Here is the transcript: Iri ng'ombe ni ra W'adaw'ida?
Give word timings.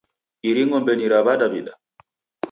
Iri 0.49 0.61
ng'ombe 0.67 0.93
ni 0.95 1.07
ra 1.11 1.19
W'adaw'ida? 1.25 1.73